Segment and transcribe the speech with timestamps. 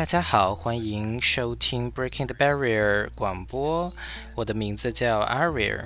[0.00, 3.92] 大家好，欢迎收听 Breaking the Barrier 广播。
[4.34, 5.84] 我的名字叫 Aria，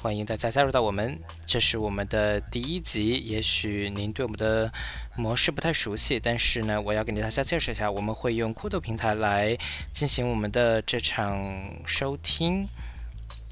[0.00, 1.18] 欢迎大家加入到我们。
[1.46, 4.72] 这是我们的第一集，也许您对我们的
[5.14, 9.54] 模式不太熟悉，但是呢，我要给大家介绍一下，我们会用酷豆平台来
[9.92, 11.42] 进行我们的这场
[11.84, 12.66] 收听。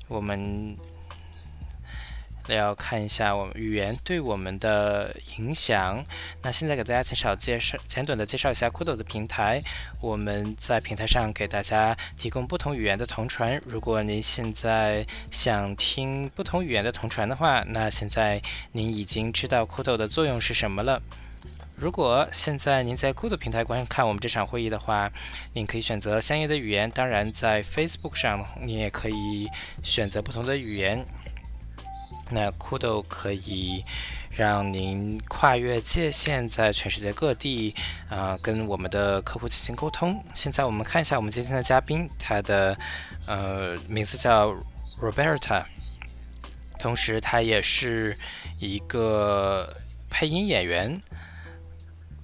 [0.08, 0.74] 我们。
[2.54, 6.04] 要看一下我们语言对我们的影响。
[6.42, 9.60] 那现在给大家介绍介绍简短的介绍一下酷豆的平台。
[10.00, 13.60] 我们在平台上给大家提供不同语言的同传。
[13.66, 18.40] 如果您现在想听不同语言的同传的话，那现在
[18.72, 21.02] 您已经知道酷豆的作用是什么了。
[21.78, 25.12] 如果现在您在酷豆平台观看我们这场会议的话，
[25.52, 26.90] 您可以选择相应的语言。
[26.90, 29.46] 当然，在 Facebook 上，你也可以
[29.82, 31.04] 选择不同的语言。
[32.30, 33.80] 那酷豆可以
[34.30, 37.74] 让您跨越界限，在全世界各地
[38.08, 40.22] 啊，跟我们的客户进行沟通。
[40.34, 42.76] 现在我们看一下我们今天的嘉宾，他的
[43.28, 44.54] 呃名字叫
[45.00, 45.64] Roberta，
[46.78, 48.16] 同时他也是
[48.58, 49.64] 一个
[50.10, 51.00] 配音演员。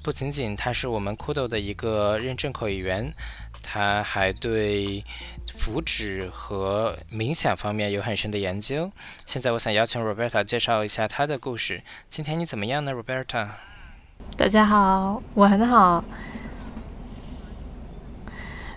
[0.03, 3.13] 不仅仅他是我们酷豆的一个认证口译员，
[3.63, 5.05] 他还对。
[5.63, 8.91] 福祉和冥想方面有很深的研究。
[9.13, 11.85] 现在我想邀请 Roberta 介绍一下她的故事。
[12.09, 13.47] 今天你怎么样呢，Roberta？
[14.37, 16.03] 大家好，我很好，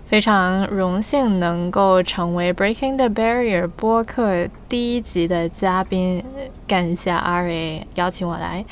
[0.07, 6.23] 非常荣幸能够成为 Breaking the Barrier 播客第一集的嘉宾。
[6.67, 8.63] 感谢 Ari 邀请我来。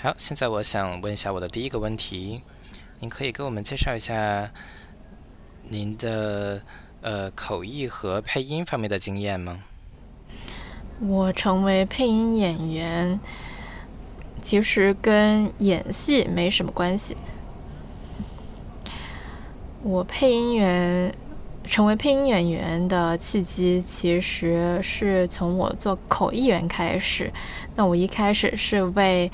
[0.00, 2.42] 好，现在我想问一下我的第一个问题，
[2.98, 4.50] 您可以给我们介绍一下
[5.68, 6.60] 您的。
[7.02, 9.60] 呃，口译和配音方面的经验吗？
[11.00, 13.18] 我成为配音演员，
[14.42, 17.16] 其实跟演戏没什么关系。
[19.82, 21.14] 我配音员
[21.64, 27.32] 成为配音演员的契机，其实是从我做口译员开始。
[27.76, 29.32] 那我一开始是为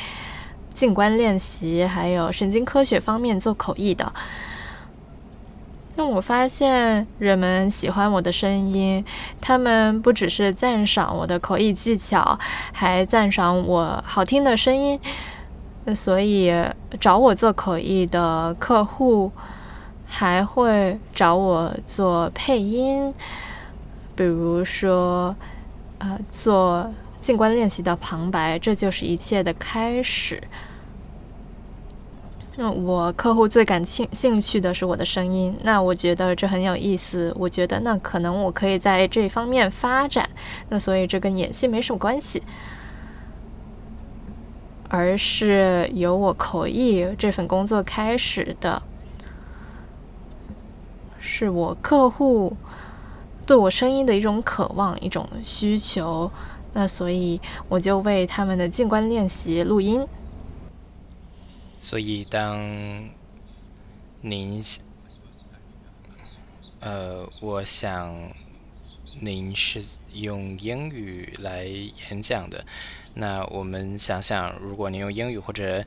[0.72, 4.12] 静观练习还有神经科学方面做口译的。
[5.98, 9.02] 那我发现人们喜欢我的声音，
[9.40, 12.38] 他们不只是赞赏我的口译技巧，
[12.72, 15.00] 还赞赏我好听的声音。
[15.94, 16.52] 所以
[17.00, 19.30] 找我做口译的客户
[20.04, 23.14] 还会找我做配音，
[24.14, 25.34] 比如说，
[25.98, 30.42] 呃，做静观练习的旁白，这就是一切的开始。
[32.58, 37.30] 那我客户最感兴兴趣的是我的声音，那我觉得这很有意思。
[37.38, 40.26] 我觉得那可能我可以在这方面发展。
[40.70, 42.42] 那所以这跟演戏没什么关系，
[44.88, 48.82] 而是由我口译这份工作开始的，
[51.18, 52.56] 是我客户
[53.46, 56.30] 对我声音的一种渴望、一种需求。
[56.72, 57.38] 那所以
[57.68, 60.06] 我就为他们的静观练习录音。
[61.88, 62.74] 所以，当
[64.20, 64.60] 您，
[66.80, 68.12] 呃，我想
[69.20, 69.80] 您是
[70.14, 72.66] 用英语来演讲的。
[73.14, 75.86] 那我们想想，如果您用英语或者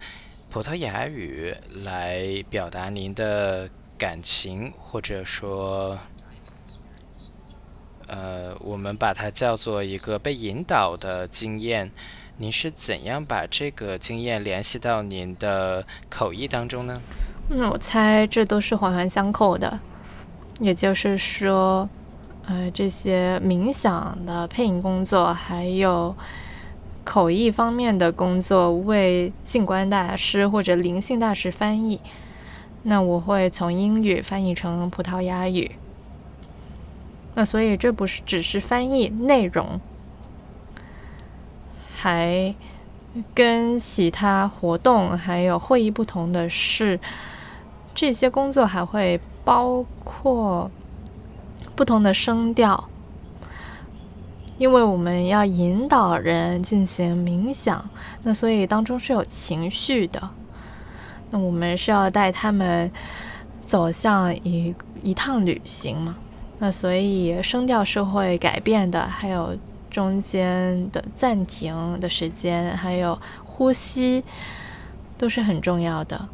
[0.49, 5.99] 葡萄牙语来表达您的感情，或者说，
[8.07, 11.91] 呃，我们把它叫做一个被引导的经验。
[12.41, 17.01] 您是怎样把这个经验联系到您的口译当中呢？
[17.49, 19.77] 嗯，我猜这都是环环相扣的。
[20.61, 21.89] 也就是说，
[22.45, 26.15] 呃，这些冥想的配音工作，还有
[27.03, 31.99] 口译方面的工作，为静观大师或者灵性大师翻译。
[32.83, 35.71] 那我会从英语翻译成葡萄牙语。
[37.35, 39.81] 那所以这不是只是翻译内容。
[42.01, 42.55] 还
[43.35, 46.97] 跟其他活动还有会议不同的是，
[47.93, 50.71] 这些工作还会包括
[51.75, 52.89] 不同的声调，
[54.57, 57.83] 因为我们要引导人进行冥想，
[58.23, 60.29] 那所以当中是有情绪的。
[61.31, 62.89] 那我们是要带他们
[63.65, 64.73] 走向一
[65.03, 66.15] 一趟旅行嘛？
[66.59, 69.53] 那所以声调是会改变的，还有。
[69.89, 74.23] 中间的暂停的时间，还有呼吸，
[75.17, 76.29] 都是很重要的。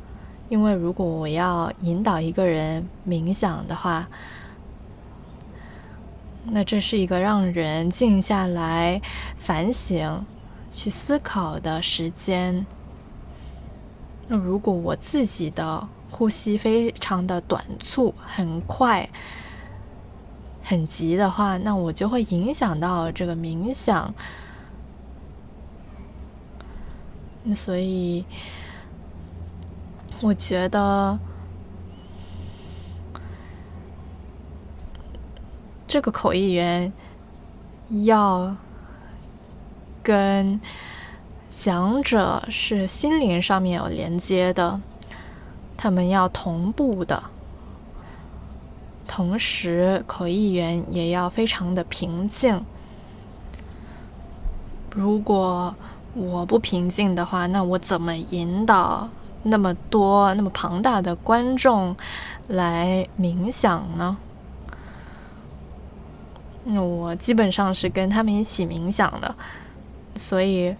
[0.49, 4.07] 因为如果我要引导一个人冥想的话，
[6.45, 9.01] 那这是一个让人静下来
[9.35, 10.23] 反省、
[10.71, 12.65] 去思考的时间。
[14.27, 19.09] 那如果我自己的呼吸非常的短促、很快、
[20.67, 24.11] 很急的话，那我就会影响到这个冥想。
[27.53, 28.25] 所以，
[30.21, 31.19] 我觉得
[35.87, 36.91] 这个口译员
[38.03, 38.57] 要
[40.01, 40.59] 跟
[41.55, 44.81] 讲者是心灵上面有连接的，
[45.77, 47.23] 他们要同步的，
[49.15, 52.65] 同时口译员也要非常的平静。
[54.93, 55.73] 如果
[56.13, 59.07] 我不平静的话，那我怎么引导
[59.43, 61.95] 那么多、那么庞大的观众
[62.49, 64.17] 来冥想呢？
[66.65, 69.33] 那我基本上是跟他们一起冥想的，
[70.17, 70.75] 所以，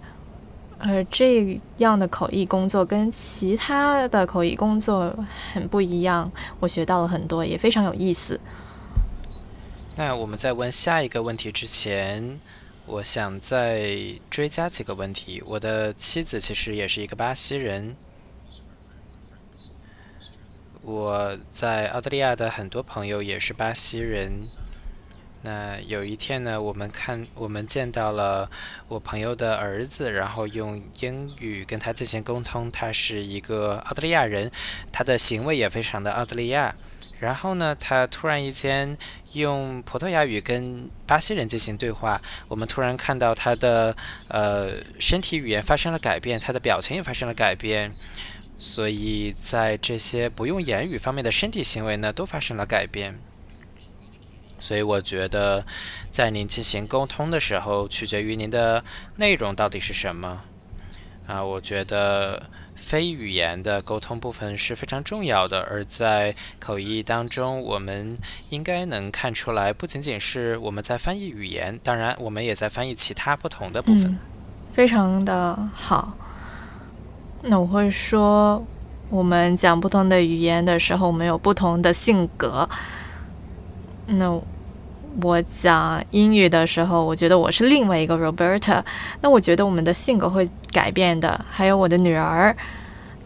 [0.78, 5.14] 呃，这样的口译工作跟其他的口译工作
[5.52, 6.30] 很不一样，
[6.60, 8.38] 我学到了很多，也非常有意思。
[9.96, 12.38] 那我们在问下一个问题之前。
[12.88, 13.98] 我想再
[14.30, 15.42] 追加几个问题。
[15.44, 17.96] 我的妻子其实也是一个巴西人。
[20.82, 24.38] 我在澳大利亚的很多朋友也是巴西人。
[25.42, 28.50] 那有一天呢，我们看我们见到了
[28.88, 32.68] 我朋友的儿子，然后用英语跟他进行沟通。
[32.72, 34.50] 他是一个澳大利亚人，
[34.90, 36.74] 他的行为也非常的澳大利亚。
[37.20, 38.96] 然后呢，他突然一间
[39.34, 42.20] 用葡萄牙语跟巴西人进行对话。
[42.48, 43.96] 我们突然看到他的
[44.28, 47.92] 呃身体语言发生了改变，他的表情也发生了改变。
[48.58, 53.16] 所以在这些不用言语方面的身体行为呢，都发生了改变。
[54.66, 55.64] 所以我觉得，
[56.10, 58.82] 在您进行沟通的时候，取决于您的
[59.14, 60.40] 内容到底是什么。
[61.28, 62.42] 啊，我觉得
[62.74, 65.60] 非语言的沟通部分是非常重要的。
[65.70, 68.18] 而在口译当中，我们
[68.50, 74.18] 应该能看出来，不仅仅是我们在翻译语言，当然我们也在翻译其他不同的部分。
[74.74, 76.12] 非常的好。
[77.42, 78.66] 那我会说，
[79.10, 82.68] 我们讲不同的语言的时候，我们有不同的性格。
[84.06, 84.42] 那。
[85.22, 88.82] 我讲英语的时候，我觉得我是另外一个 Roberta。
[89.22, 91.42] 那我觉得我们的性格会改变的。
[91.50, 92.54] 还有我的女儿，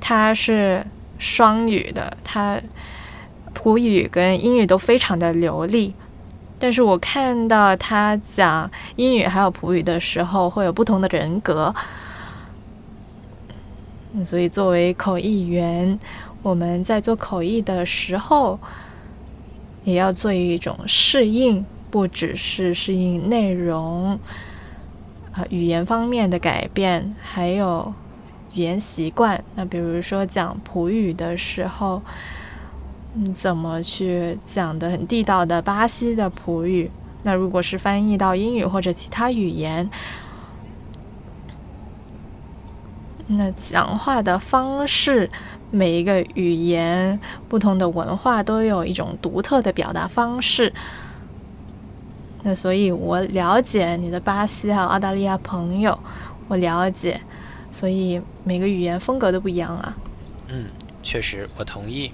[0.00, 0.86] 她是
[1.18, 2.60] 双语的，她
[3.52, 5.92] 普语跟英语都非常的流利。
[6.60, 11.74] 但是我看到她讲英语还有普语的时候，会有不同的人格。
[14.24, 15.98] 所以作为口译员，
[16.42, 18.58] 我们在做口译的时候，
[19.82, 21.64] 也要做一种适应。
[21.90, 24.18] 不只是适应内容，
[25.32, 27.92] 啊，语言方面的改变，还有
[28.54, 29.42] 语言习惯。
[29.56, 32.00] 那比如说讲普语的时候，
[33.14, 36.90] 嗯，怎么去讲的很地道的巴西的普语？
[37.22, 39.90] 那如果是翻译到英语或者其他语言，
[43.26, 45.28] 那讲话的方式，
[45.70, 50.72] 每一个语言不同的文化都有一种独特的表达方式。
[52.42, 55.98] 那所以，我了解你的巴西还有澳大利亚朋友，
[56.48, 57.20] 我了解，
[57.70, 59.96] 所以每个语言风格都不一样啊。
[60.48, 60.66] 嗯，
[61.02, 62.10] 确实，我同意。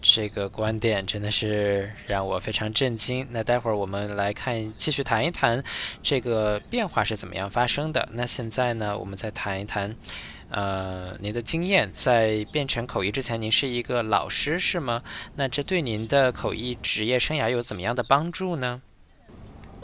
[0.00, 3.26] 这个观点真的是让我非常震惊。
[3.32, 5.60] 那待会儿我们来看，继续谈一谈
[6.00, 8.08] 这个变化是怎么样发生的。
[8.12, 9.96] 那现在呢，我们再谈一谈。
[10.48, 15.02] 呃，您的经验在变成口译之前，您是一个老师是吗？
[15.34, 18.80] 那这对您的口译职业生涯有怎么样的帮助呢？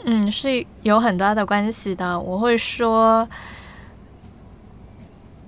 [0.05, 2.19] 嗯，是有很大的关系的。
[2.19, 3.27] 我会说，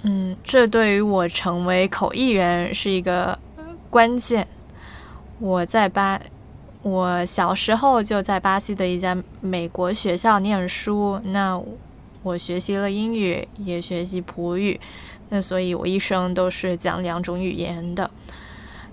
[0.04, 3.38] 嗯，这对于我成为口译员是一个
[3.90, 4.48] 关键。
[5.40, 6.22] 我在巴，
[6.82, 11.20] 我小时候就在巴西的一家美国学校念书。
[11.26, 11.62] 那
[12.26, 14.80] 我学习了英语，也学习普语，
[15.30, 18.10] 那所以我一生都是讲两种语言的。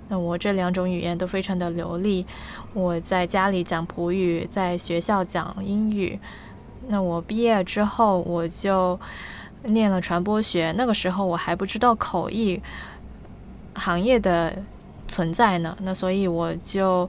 [0.08, 2.26] 那我这两种语言都非常的流利。
[2.74, 6.18] 我在家里讲普语，在学校讲英语。
[6.88, 9.00] 那我毕业之后，我就
[9.62, 10.74] 念了传播学。
[10.76, 12.60] 那个时候我还不知道口译
[13.72, 14.62] 行业的
[15.08, 15.74] 存在呢。
[15.80, 17.08] 那所以我就。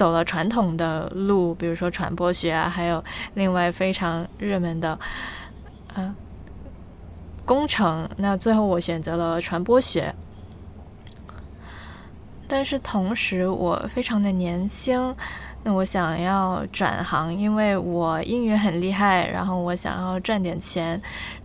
[0.00, 3.04] 走了传统的路，比如说传播学啊，还有
[3.34, 4.98] 另外非常热门的，
[5.92, 6.14] 呃，
[7.44, 8.08] 工程。
[8.16, 10.14] 那最后我选择了传播学，
[12.48, 15.14] 但是同时我非常的年轻，
[15.64, 20.98] 那我想要转行，因为我英语很厉害，然后我想要赚点钱，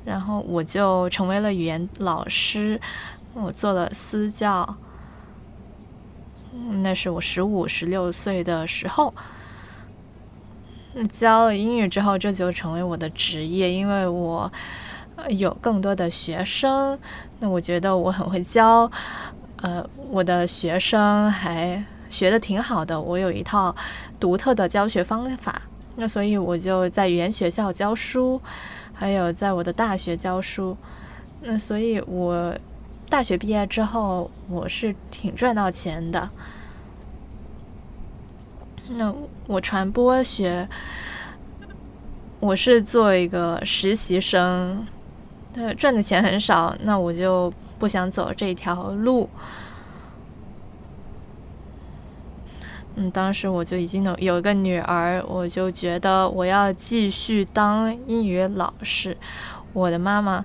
[0.05, 2.79] 然后我就成为了语言老师。
[3.33, 4.77] 我做了私教，
[6.81, 9.13] 那是我十五、十六岁的时候。
[10.93, 14.51] 那教了英语之后，这就成为我的职业，因为我
[15.29, 16.97] 有更多的学生。
[17.39, 18.89] 那我觉得我很会教，
[19.57, 23.00] 呃，我的学生还学的挺好的。
[23.00, 23.75] 我有一套
[24.19, 25.62] 独特的教学方法，
[25.97, 28.41] 那所以我就在语言学校教书，
[28.93, 30.77] 还有在我的大学教书。
[31.41, 32.55] 那所以，我
[33.15, 36.29] 大学毕业之后，我是挺赚到钱的。
[38.89, 39.15] 那
[39.48, 40.67] 我传播学，
[42.41, 44.86] 我是做一个实习生，
[45.53, 49.29] 呃，赚的钱很少，那我就不想走这条路。
[52.95, 59.15] 嗯，当时我就已经有有一个女儿，我就觉得我要继续当英语老师。
[59.72, 60.43] 我的妈妈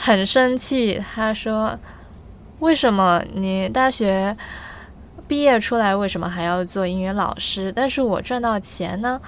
[0.00, 1.76] 很生气，他说
[2.60, 4.36] ：“为什么你大学？”
[5.26, 7.70] 毕业出来为什么还要做英语老师？
[7.70, 9.20] 但是我赚到钱呢？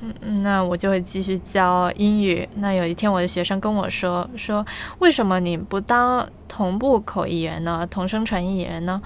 [0.00, 2.48] 嗯，那我就会继续教英语。
[2.56, 4.64] 那有一天我的学生跟我说：“说
[5.00, 7.84] 为什么你不当同步口译员呢？
[7.90, 9.02] 同声传译员呢？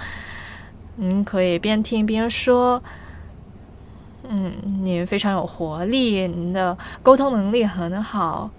[0.97, 2.83] 您可以边听边说。
[4.35, 8.51] 嗯，你非常有活力，您的沟通能力很好，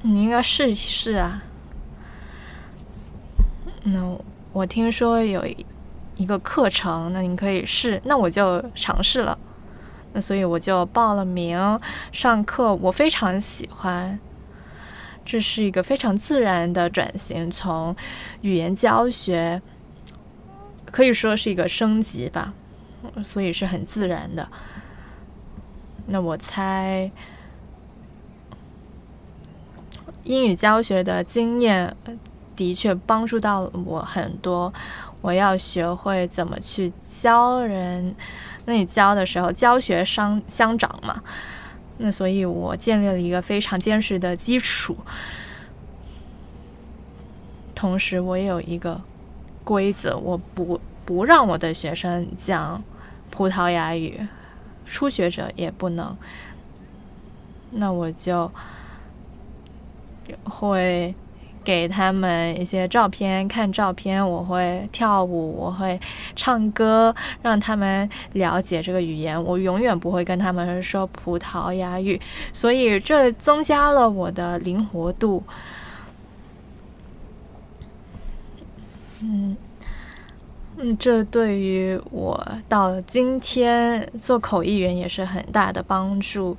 [0.00, 1.42] 你应该试一试啊。”
[3.84, 4.16] 那
[4.54, 5.44] 我听说有
[6.16, 9.38] 一个课程，那您可以试，那我就尝试了。
[10.14, 11.78] 那所以我就报了名
[12.10, 14.18] 上课，我非常喜欢。
[15.26, 17.94] 这是一个非常自然的转型，从
[18.40, 19.60] 语言教学
[20.86, 22.54] 可以说是一个升级吧，
[23.24, 24.48] 所以是很自然的。
[26.06, 27.10] 那我猜
[30.24, 31.96] 英语教学的经验。
[32.56, 34.70] 的确帮助到我很多。
[35.22, 38.14] 我要学会怎么去教人。
[38.66, 41.22] 那你教的时候，教学相相长嘛。
[41.96, 44.94] 那所以我建立了一个非常坚实的基础。
[47.74, 49.00] 同时，我也有一个
[49.64, 52.82] 规则：我不不让我的学生讲
[53.30, 54.26] 葡萄牙语，
[54.86, 56.16] 初学者也不能。
[57.70, 58.50] 那我就
[60.44, 61.14] 会。
[61.62, 66.00] 给他们一些照片，看照片，我会跳舞，我会
[66.34, 69.40] 唱歌，让他们了解这个语言。
[69.44, 72.18] 我永远不会跟他们说葡萄牙语，
[72.50, 75.44] 所以这增加了我的灵活度。
[79.20, 79.54] 嗯，
[80.76, 86.56] 嗯，这对于我到今天做口译员也是很大的帮助。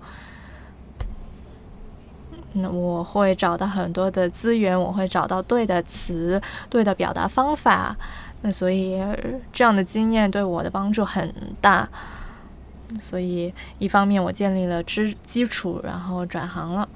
[2.53, 6.39] 那我会找到很多的资源，我会找到对的词、
[6.69, 7.95] 对的表达方法。
[8.41, 9.01] 那所以
[9.53, 11.87] 这样的经验对我的帮助很大。
[13.01, 16.87] 所以一方面我建立了知基础，然后转行了。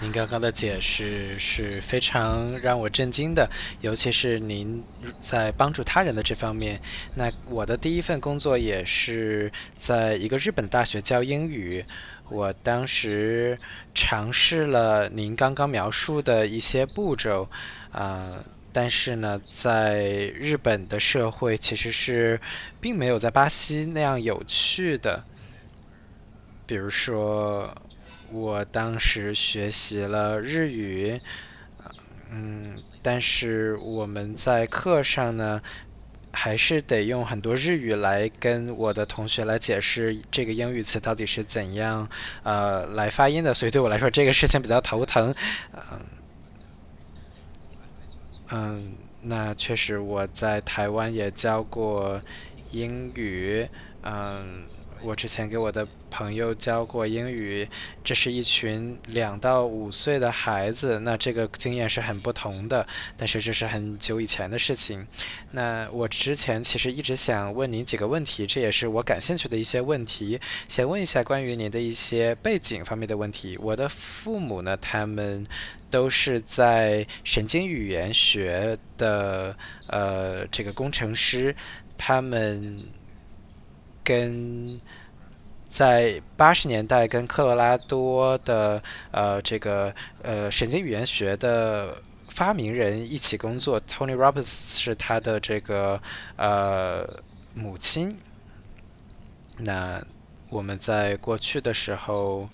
[0.00, 3.50] 您刚刚的解释是非常让我震惊的，
[3.80, 4.82] 尤其是您
[5.20, 6.80] 在帮助他人的这方面。
[7.16, 11.84] 那我的第一份工作也是在一个日本大学教英语。
[12.30, 13.58] 我当时
[13.92, 17.48] 尝试了您刚刚描述的一些步骤，
[17.90, 18.14] 啊，
[18.72, 20.04] 但是呢，在
[20.36, 22.40] 日本的社会其实是
[22.80, 25.24] 并没有在巴西那样有趣的。
[26.66, 27.74] 比如说，
[28.32, 31.18] 我当时学习了日语，
[32.30, 35.60] 嗯，但是我们在课上呢。
[36.30, 42.08] 还是得用很多日语来跟我的同学来解释这个英语词到底是怎样
[42.44, 45.34] 呃来发音的，所以对我来说这个事情比较头疼。
[45.72, 46.00] 嗯，
[48.50, 48.92] 嗯，
[49.22, 52.20] 那确实我在台湾也教过
[52.70, 53.66] 英语，
[54.02, 54.64] 嗯。
[55.02, 57.68] 我之前给我的朋友教过英语，
[58.02, 62.86] 这是一群两到五岁的孩子，那这个经验是很不同的。
[63.16, 65.06] 但是这是很久以前的事情。
[65.52, 70.40] 那我之前其实一直想问您几个问题，这也是我感兴趣的一些问题。
[70.68, 73.56] 先问一下关于您的一些背景方面的问题。
[73.58, 75.46] 我的父母呢，他们
[75.90, 79.56] 都是在神经语言学的
[79.90, 81.54] 呃这个工程师，
[81.96, 82.76] 他们。
[84.08, 84.80] 跟
[85.66, 94.46] 在八十年代跟科罗拉多的呃这个呃神经语言学的发明人一起工作，Tony Robbins
[94.78, 96.00] 是他的这个
[96.36, 97.04] 呃
[97.54, 98.16] 母亲。
[99.58, 100.02] 那
[100.48, 102.48] 我们在过去的时候，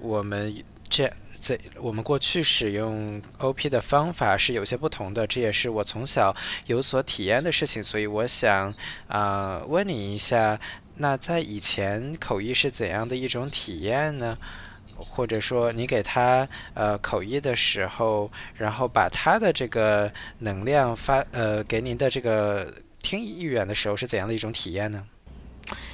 [0.00, 0.54] 我们
[0.90, 6.34] 这在我们过去使用 OP 的方法是有些不同的，这也是我从小
[6.66, 8.72] 有所体验的事情，所以我想
[9.06, 10.58] 啊问你一下，
[10.96, 14.36] 那在以前口译是怎样的一种体验呢？
[15.00, 25.04] 或者说你给他呃口译的时候，然后把他的这个能量发呃给您的这个听译员的时候是怎样的一种体验呢？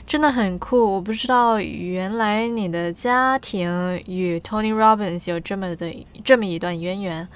[0.07, 0.95] 真的很酷！
[0.95, 7.27] 我不知道原来你的家庭与 Tony Robbins 有这么的这么一段渊源。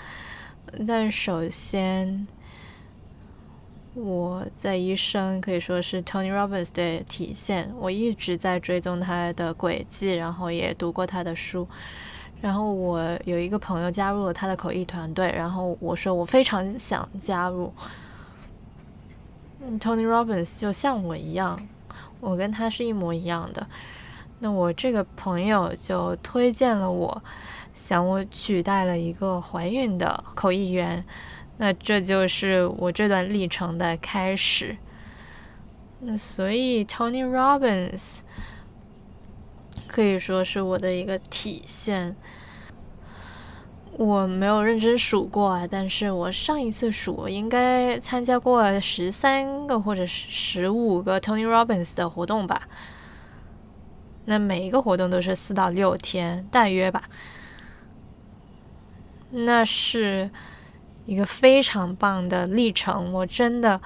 [0.86, 2.26] 但首先，
[3.94, 7.72] 我在一生可以说是 Tony Robbins 的体现。
[7.78, 11.66] 我一直在追踪他的轨迹，然后也读过他的书。
[12.40, 17.72] 然后我有一个朋友加入了他的口译团队，然后我说我非常想加入。
[19.80, 21.58] Tony Robbins 就像我一样。
[22.20, 23.66] 我跟他是一模一样的，
[24.40, 27.22] 那我这个朋友就推荐了我，
[27.74, 31.04] 想我取代了一个怀孕的口译员，
[31.56, 34.76] 那这就是我这段历程的开始。
[36.00, 38.18] 那所以 Tony Robbins
[39.88, 42.16] 可以说是我的一个体现。
[43.98, 52.68] 我没有认真数过啊，但是我上一次数应该参加过十三个或者十五个 Tony Robbins 的活动吧。
[54.26, 57.02] 那每一个活动都是四到六天，大约吧。
[59.30, 60.30] 那是
[61.04, 63.80] 一个非常棒的历程，我真的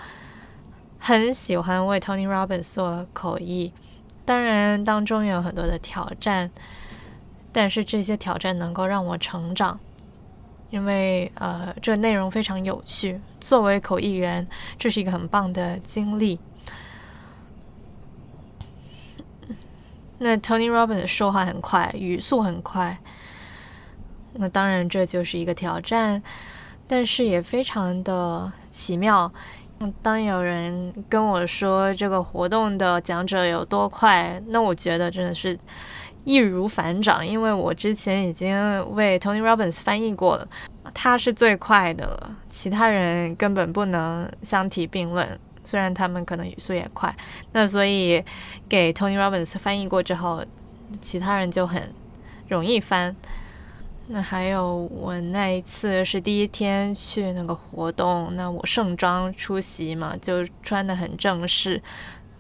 [0.99, 3.73] 很喜欢为 Tony Robbins 做口译。
[4.26, 6.50] 当然，当中也有很多的挑战，
[7.50, 9.81] 但是这些挑战能够让我成长。
[10.73, 13.21] 因为呃，这内容非常有趣。
[13.38, 14.49] 作为口译员，
[14.79, 16.41] 这是一个很棒的经历。
[20.17, 22.99] 那 Tony Robbins 说话很快，语速很快，
[24.33, 26.23] 那当然这就是一个挑战，
[26.89, 29.30] 但是也非常的奇妙。
[30.00, 35.58] 当有人跟我说这个活动的讲者有多快，那我觉得真的是。
[36.25, 40.49] 易如反掌，因为我之前已经为 Tony Robbins 翻译过了，
[40.95, 45.39] 他是最快的了，其他人根本不能相提并论。
[45.65, 47.15] 虽然他们可能语速也快，
[47.52, 48.25] 那所以
[48.69, 50.45] 给 Tony Robbins 翻译过之后，
[51.00, 51.93] 其他人就很
[52.49, 53.15] 容易翻。
[54.08, 61.80] 那还有我那一次是第一天去那个活动，那我盛装出席嘛，就穿的很正式，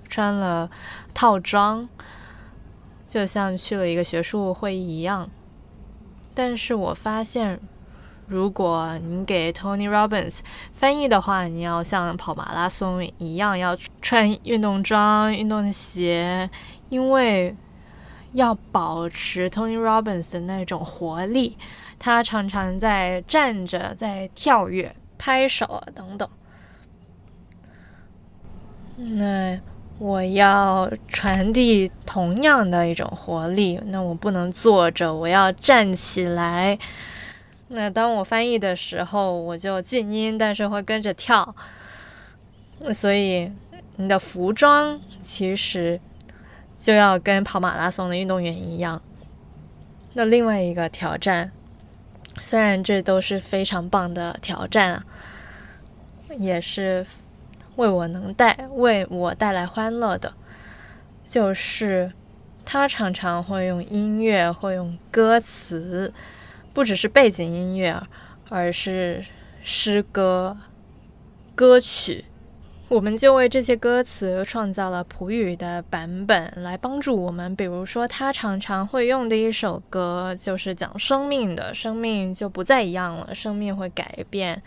[0.08, 0.68] 穿了
[1.14, 1.88] 套装。
[3.12, 5.28] 就像去了一个学术会议一样，
[6.32, 7.60] 但是我发现，
[8.26, 10.38] 如果你给 Tony Robbins
[10.72, 16.48] 翻译的话，你要像跑马拉松一样，要穿运动装、运动鞋，
[16.88, 17.54] 因为
[18.32, 21.58] 要保持 Tony Robbins 的那种活力，
[21.98, 26.26] 他常常在站着、在跳跃、拍手等等。
[28.96, 29.60] 那。
[30.02, 36.76] 我要传递同样的一种活力，那我不能坐着，我要站起来。
[37.68, 41.54] 那当我翻译的时候，我就静音，但是会跟着跳。
[42.92, 43.52] 所以
[43.94, 46.00] 你的服装其实
[46.80, 49.00] 就要跟跑马拉松的运动员一样。
[50.14, 51.52] 那另外一个挑战，
[52.38, 55.04] 虽然这都是非常棒的挑战啊，
[56.40, 57.06] 也是。
[57.76, 60.34] 为我能带为我带来欢乐的，
[61.26, 62.12] 就是
[62.64, 66.12] 他常常会用音乐，会用歌词，
[66.72, 68.02] 不只是背景音乐，
[68.48, 69.24] 而是
[69.62, 70.56] 诗歌、
[71.54, 72.24] 歌曲。
[72.88, 77.56] 我们就为这些歌词创造了普语的版本，来帮助我们。
[77.56, 84.62] 比如说，他常常会用的一首歌，就是讲生命的，生命就不再一样了，生命会改变。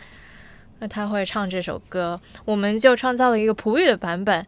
[0.79, 4.45] 那他会唱这首歌，我们就创造了一个普语的版本。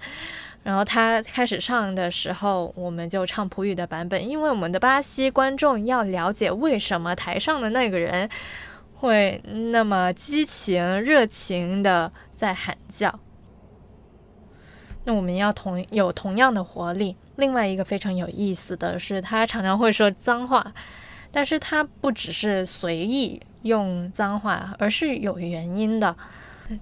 [0.63, 8.29] 然后他开始唱的时候，我们就唱普语的版本，因为我们的巴西观众要了解为什么台上的那个人
[8.95, 13.17] 会那么激情、热情的在喊叫。
[15.05, 17.15] 那我们要同有同样的活力。
[17.37, 20.73] 另外一个非常有意思的是，他常常会说脏话，
[21.31, 23.41] 但是他不只是随意。
[23.63, 26.15] 用脏话，而是有原因的。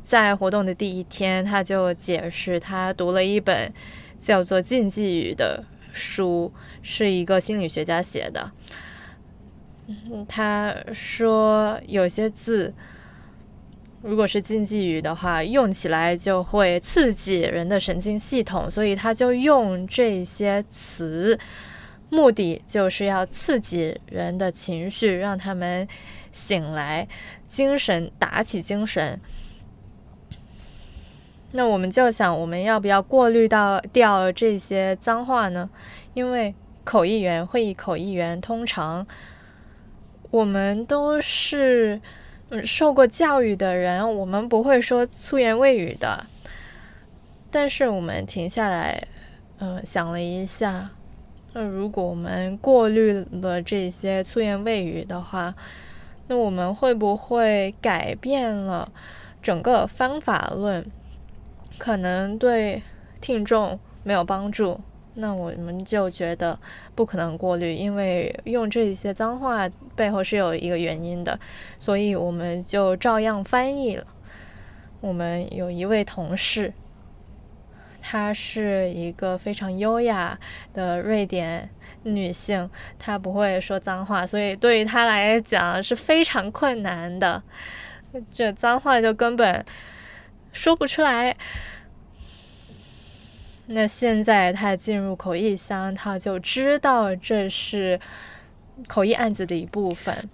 [0.04, 3.74] 在活动的第一天，他就解释他读了一本
[4.20, 6.52] 叫做《禁忌语》的书，
[6.84, 8.52] 是一个心理学家写的。
[10.28, 12.72] 他说有些字，
[14.04, 21.40] 如果是禁忌语的话，用起来就会刺激人的神经系统，所以他就用这些词。
[22.16, 25.86] 目的就是要刺激人的情绪，让他们
[26.32, 27.06] 醒来，
[27.46, 29.20] 精神打起精神。
[31.52, 35.70] 那我们就想，我们要不要过滤到掉这些脏话呢？
[36.14, 39.06] 因为口译员、会议口译员通常
[40.32, 42.00] 我们都是
[42.50, 46.26] 嗯受过教育的人，我们不会说粗言秽语的。
[47.52, 49.08] 但是我们停下来，
[49.60, 50.90] 嗯，想了一下，
[51.58, 55.56] 那如果我们过滤了这些粗言秽语的话，
[56.28, 58.92] 那我们会不会改变了
[59.42, 60.86] 整个方法论？
[61.78, 62.82] 可能对
[63.22, 64.78] 听众没有帮助，
[65.14, 66.60] 那我们就觉得
[66.94, 71.40] 不可能过滤，因为用这些脏话背后是有一个原因的，
[71.80, 74.06] 所以我们就照样翻译了。
[75.00, 76.74] 我们有一位同事，
[78.08, 80.38] 她是一个非常优雅
[80.76, 81.68] 的瑞典
[82.04, 87.42] 女性，她不会说脏话，所以对于她来讲是非常困难的，
[88.32, 89.66] 这脏话就根本。
[90.54, 91.36] 说不出来。
[93.66, 98.00] 那现在她进入口译箱，她就知道这是
[98.88, 100.30] 口译案子的一部分，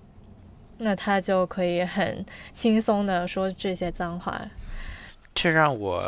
[0.79, 4.41] 那他就可以很轻松的说这些脏话。
[5.33, 6.01] 这让我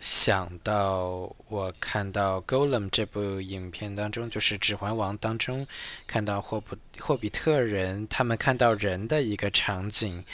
[0.00, 5.64] 想到，我看到《Golem》这部影片当中，就是《指环王》当中
[6.08, 10.24] 看到霍普霍比特人他们看到人的一个场景。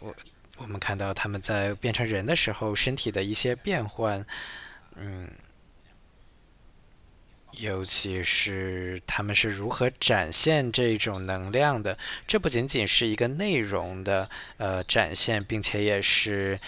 [0.00, 0.14] 我。
[0.58, 4.24] 我们看到他们在变成人的时候，身体的一些变换，
[4.94, 5.28] 嗯，
[7.58, 11.96] 尤其是他们是如何展现这种能量的。
[12.26, 16.58] 这不仅仅是一个内容的呃展现，并且也是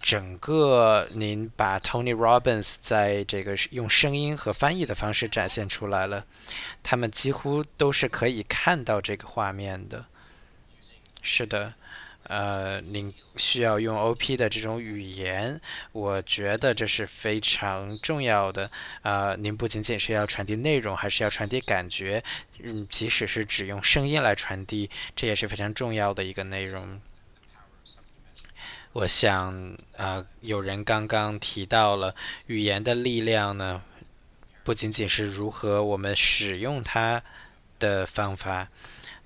[0.00, 6.24] 整个您把 Tony Robbins 在这个用声音和翻译的方式展现出来了。
[6.82, 10.04] 他们几乎都是可以看到这个画面的。
[11.22, 11.74] 是的。
[12.24, 15.60] 呃，您需要用 OP 的这种语言，
[15.92, 18.70] 我觉得这是非常重要的。
[19.02, 22.22] 呃，您不仅仅是要传递内容，还是要传递感觉。
[22.60, 27.00] 嗯，即使是只用声音来传递，这也是非常重要的一个内容。
[28.92, 32.14] 我想，呃，有人刚刚提到了
[32.46, 33.82] 语言的力量呢，
[34.64, 37.22] 不仅仅是如何我们使用它
[37.78, 38.68] 的方法。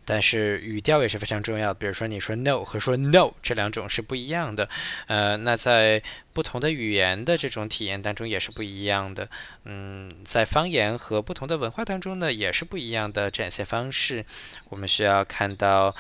[0.06, 4.66] 但是语调也是非常重要，比如说你说 no 和说 no 这两种是不一样的，
[5.08, 9.28] 呃，那在不同的语言的这种体验当中也是不一样的，
[9.64, 14.24] 嗯，在方言和不同的文化当中呢也是不一样的展现方式，
[14.68, 15.92] 我们需要看到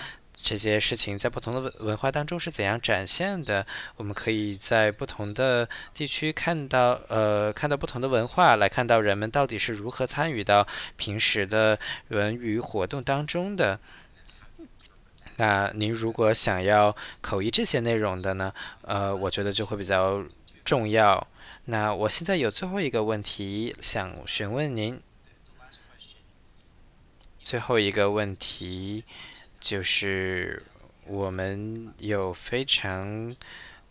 [0.48, 10.64] 这些事情在不同的文文化当中是怎样展现的，我们可以在不同的地区看到，呃，看到不同的文化，来看到人们到底是如何参与到
[10.96, 11.76] 平时的
[12.10, 13.80] 文娱活动当中的。
[15.38, 18.54] 那您如果想要口译这些内容的呢？
[18.82, 20.24] 呃，我觉得就会比较
[20.64, 21.26] 重要。
[21.64, 25.00] 那我现在有最后一个问题想询问您。
[27.38, 29.04] 最后一个问题
[29.66, 30.62] 就是
[31.08, 33.34] 我们有非常。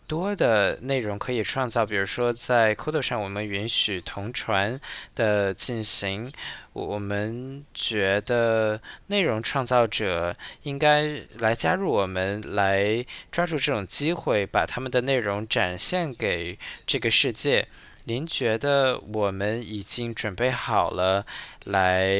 [0.08, 4.80] 多的内容可以创造，比如说在 Code 上，我们允许同传
[5.16, 6.30] 的进行。
[6.72, 17.66] 我们觉得内容创造者应该来加入我们，来抓住这种机会，把他们的内容展现给这个世界。
[18.04, 21.26] 您觉得我们已经准备好了，
[21.64, 22.16] 来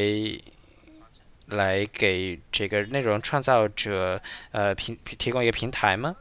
[1.46, 6.16] 来给这个内容创造者呃平提供一个平台吗？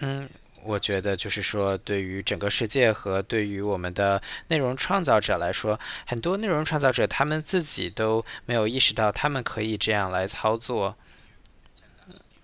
[0.00, 0.28] 嗯，
[0.64, 10.96] 我觉得就是说，对于整个世界和对于我们的内容创造者来说，很多内容创造者他们自己都没有意识到，他们可以这样来操作。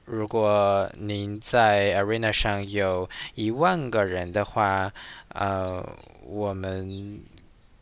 [0.04, 4.92] 如果您在 Arena 上有一万个人的话，
[5.30, 5.84] 呃，
[6.22, 6.88] 我们。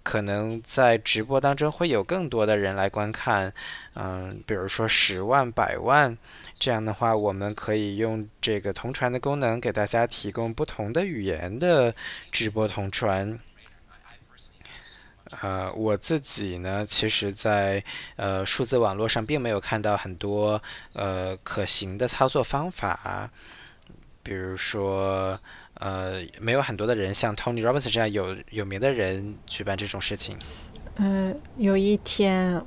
[0.05, 3.53] 可能在直播当中会有更多的人来观看，
[3.95, 6.17] 嗯，比如说十万、百万，
[6.53, 11.93] 这样的话，我们可以用这个同传的功能给大家提供不同的语言的
[12.31, 13.41] 直播同传。
[15.41, 17.83] 呃，我自己呢，其实，在
[18.17, 20.63] 呃数字网络上并没有看到很多
[20.97, 23.31] 呃可行的操作方法，
[24.23, 25.41] 比如说。
[25.75, 30.39] 呃，没有很多的人像 Tony Robbins 这样有有名的人举办这种事情。
[31.01, 32.63] 嗯，有一天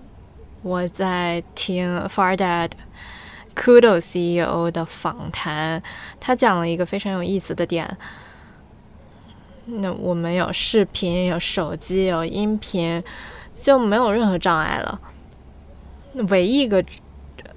[0.61, 2.71] 我在听 Fardad
[3.55, 5.81] Kudo CEO 的访谈，
[6.19, 7.97] 他讲了一个非常有意思的点。
[9.65, 13.03] 那我们有视频，有手机，有音频，
[13.59, 14.99] 就没有任何障碍了。
[16.29, 16.83] 唯一一个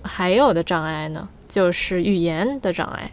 [0.02, 3.10] 还有的障碍呢，就是语言的障碍。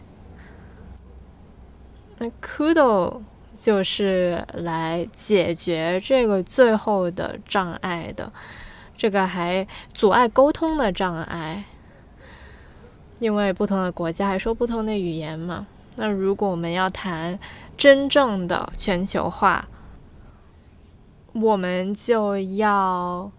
[2.19, 3.21] 那 Kudo
[3.55, 8.31] 就是来解决这个最后的障碍的，
[8.97, 11.63] 这个还阻碍沟通的障碍，
[13.19, 15.67] 因为不同的国家还说不同的语言嘛。
[15.95, 17.37] 那如果我们要谈
[17.75, 19.67] 真正的全球化，
[21.33, 23.31] 我们就要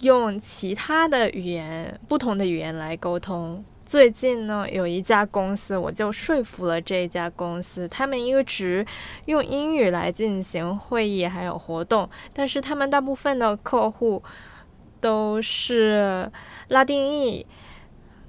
[0.00, 3.64] 用其他的语言、不同的语言来沟通。
[3.90, 8.86] 最近呢，有一家公司，我就说服了这家公司，他们一直
[9.24, 14.22] 用英语来进行会议还有活动，但是他们大部分的客户
[15.00, 16.30] 都是
[16.68, 17.44] 拉丁裔。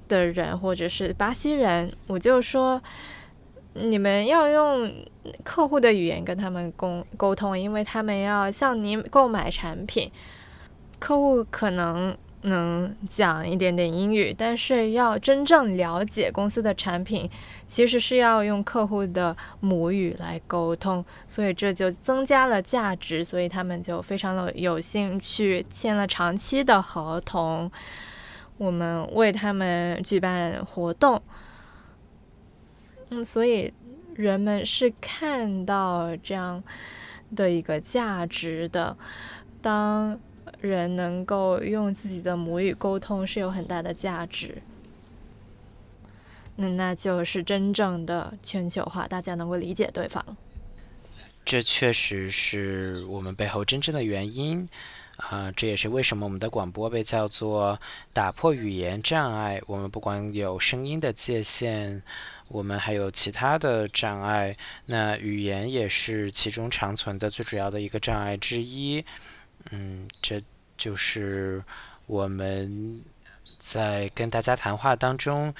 [0.08, 2.82] 的人或者是巴西人，我就说
[3.74, 4.92] 你们要用
[5.44, 10.10] 客户的语言跟他们沟沟通，因为他们要向您购买产品。
[10.98, 17.30] 客户可能能讲一点点英语，但是要真正了解公司的产品，
[17.66, 27.70] 其实是要用客户的母语来沟通，所以这就增加了价值，所以他们就非常的有兴趣签了长期的合同。
[28.58, 31.20] 我们为他们举办活动，
[33.10, 33.72] 嗯，所以
[34.14, 36.62] 人们是看到这样
[37.34, 38.96] 的一个价值的。
[39.60, 40.18] 当
[40.62, 44.56] 人能够用自己的母语沟通，是有很大的价值。
[46.56, 50.24] 那那就是真正的全球化，大家能够理解对方。
[51.44, 54.68] 这确实是我们背后真正的原因。
[55.18, 57.78] 啊，这也是为什么我们的广播被叫做
[58.12, 59.60] 打破语言障碍。
[59.66, 62.02] 我们不光有声音的界限，
[62.48, 64.56] 我们还有其他的障碍。
[64.86, 69.04] 那语言也是其中长存的最主要的一个障碍之一。
[69.70, 70.42] 嗯，这
[70.82, 71.62] 就是
[72.06, 73.00] 我们
[73.44, 75.54] 在跟大家谈话当中，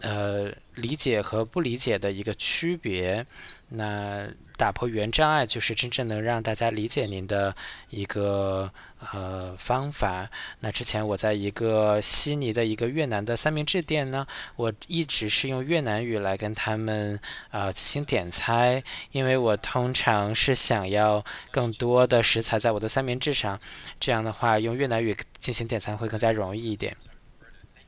[0.00, 3.26] 呃，理解和不理解的一个区别。
[3.74, 7.54] 那打破语言障碍，就是真正能让大家理解您的
[7.90, 8.70] 一个
[9.12, 10.28] 呃方法。
[10.60, 17.18] 那之前我在一个悉尼的一个越南的三明治店呢，我一直是用越南语来跟他们
[17.50, 23.58] 啊进行点餐，因为我通常是想要更多的食材在我的三明治上，
[23.98, 26.96] 这样的话用越南语进行点餐会更加容易一点。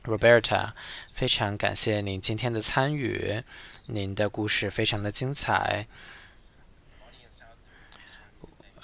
[0.05, 0.69] Roberta，
[1.13, 3.41] 非常感谢您今天的参与，
[3.87, 5.87] 您的故事非常的精彩。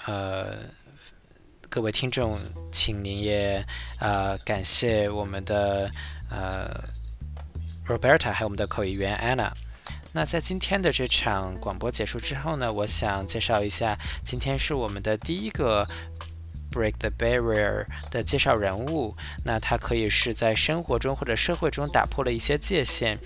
[0.04, 0.64] 呃，
[1.68, 2.34] 各位听众，
[2.72, 3.64] 请您也
[4.00, 5.88] 呃感谢我们的
[6.28, 6.68] 呃
[7.86, 9.52] Roberta，还有我们的口译员 Anna。
[10.14, 15.86] 那在今天的这场广播结束之后呢，我想介绍一下，今天是我们的第一个。
[16.72, 23.18] Break the barrier 的介绍人物，那他可以是在生活中或者社会中打破了一些界限，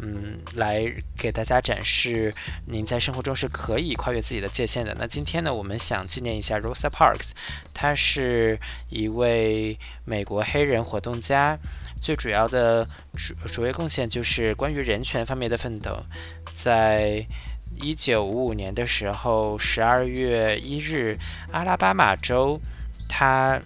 [0.00, 2.34] 嗯，来给大家展示
[2.66, 4.96] 您在生活中是可以跨越自己的界限的。
[4.98, 7.30] 那今天呢，我们想纪念一下 Rosa Parks，
[7.72, 8.58] 他是
[8.90, 11.56] 一位美国黑人活动家，
[12.02, 12.84] 最主要的
[13.14, 16.02] 主主要贡献就是关于人权方面的奋斗。
[16.52, 17.24] 在
[17.80, 21.16] 一九五五年的时候，十二月一日，
[21.52, 22.60] 阿拉巴马州。
[23.08, 23.60] 他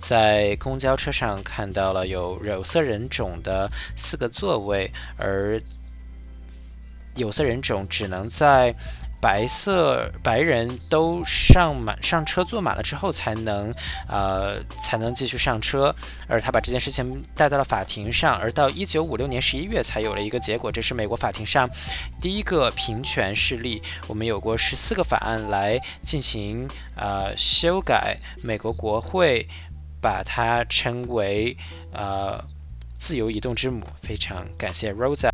[0.00, 5.60] 在公交车上看到了有有色人种的四个座位，而
[7.14, 8.74] 有色人种只能在
[9.24, 13.72] 白色白人都上满上车坐满了之后才能
[14.06, 15.94] 呃才能继续上车。
[16.28, 20.70] 而他把这件事情带到了法庭上，而到一九五六年十一月才有了一个结果。
[20.70, 21.66] 这是美国法庭上
[22.20, 23.82] 第一个平权事例。
[24.06, 26.68] 我们有过十四个法案来进行。
[26.96, 29.48] 呃，修改美国国会，
[30.00, 31.56] 把它称为
[31.92, 32.40] 呃
[32.96, 33.84] 自由移动之母。
[34.00, 35.30] 非常感谢 Rosa。